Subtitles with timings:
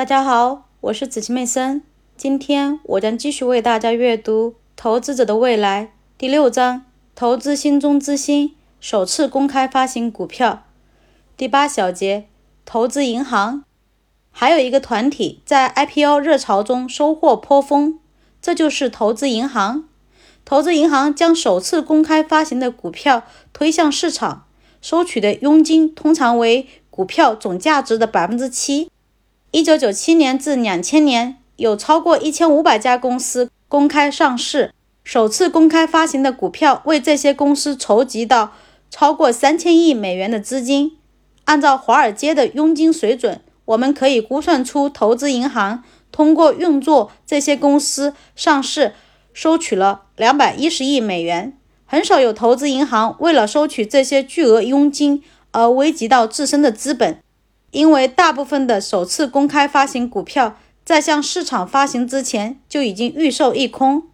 [0.00, 1.82] 大家好，我是子琪妹森。
[2.16, 5.84] 今天我将继续为大家阅读《投资者的未来》
[6.16, 10.62] 第六章：投资心中之星，首次公开发行股票。
[11.36, 12.28] 第八小节：
[12.64, 13.64] 投资银行。
[14.30, 17.98] 还有一个团体在 IPO 热潮中收获颇丰，
[18.40, 19.86] 这就是投资银行。
[20.46, 24.46] 投资银行将首次公开发行的股票推向市场，
[24.80, 28.90] 收取的佣金通常为股票总价值的百分之七。
[29.52, 34.72] 一九九七年至两千年，有超过一千五百家公司公开上市。
[35.02, 38.52] 首次公开发行的股票为这些公司筹集到
[38.90, 40.96] 超过三千亿美元的资金。
[41.46, 45.82] 按照华尔街的佣金水准，我们可以估算出，投资银行
[46.12, 48.94] 通过运作这些公司上市，
[49.32, 51.58] 收取了两百一十亿美元。
[51.86, 57.18] 很少有投资银行为了收取这些巨额佣金而危及到自身的资本。
[57.70, 64.04] 因为大部分的首次公开发行股票在向市场发行之前就已经预售一空。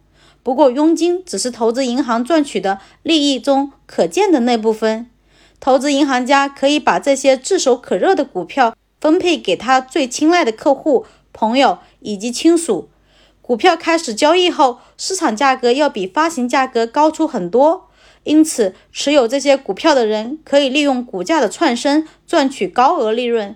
[0.43, 5.09] 不过，佣金只是投资银行赚取的利益中可见的那部分。
[5.59, 12.89] 投资银行家可以把这些炙手可热的股票分配给他最青睐的客户、朋友以及亲属。
[13.41, 17.86] 股票开始交易后，市场价格要比发行价格高出很多。
[18.27, 23.55] 因此，持有这些股票的人可以利用股价的窜升赚取高额利润。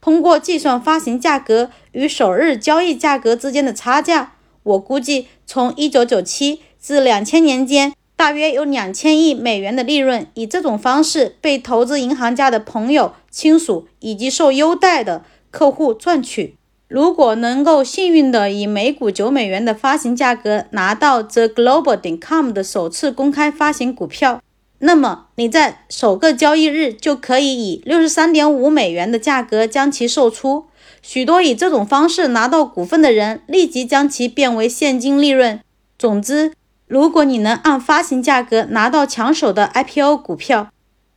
[0.00, 16.56] 通过计算发行价格与首日交易价格之间的差价，我估计从1997至2000年间，大约有2000亿美元的利润以这种方式被投资银行家的朋友、亲属以及受优待的客户赚取。
[16.88, 24.40] 如果能够幸运地以每股九美元的发行价格拿到 The Global 点 com 的首次公开发行股票，
[24.78, 30.66] 那么你在首个交易日就可以以六十三点五美元的价格将其售出。
[31.02, 35.60] 许多以这种方式拿到股份的人立即将其变为现金利润。
[35.98, 36.52] 总之，
[36.86, 40.70] 如果你能按发行价格拿到抢手的 IPO 股票，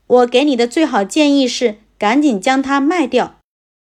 [0.08, 3.36] 我给你的最好建议是赶紧将它卖掉。